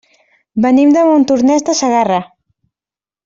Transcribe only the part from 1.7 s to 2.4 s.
Segarra.